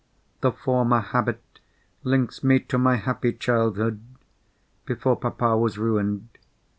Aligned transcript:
The 0.39 0.51
former 0.51 0.99
habit 0.99 1.43
links 2.03 2.43
me 2.43 2.59
to 2.59 2.79
my 2.79 2.95
happy 2.95 3.33
childhood—before 3.33 5.17
papa 5.17 5.55
was 5.55 5.77
ruined. 5.77 6.27